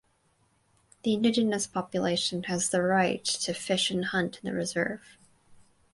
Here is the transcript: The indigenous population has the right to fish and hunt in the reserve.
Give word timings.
The 1.03 1.13
indigenous 1.13 1.67
population 1.67 2.45
has 2.45 2.71
the 2.71 2.81
right 2.81 3.23
to 3.23 3.53
fish 3.53 3.91
and 3.91 4.05
hunt 4.05 4.39
in 4.41 4.49
the 4.49 4.55
reserve. 4.57 5.15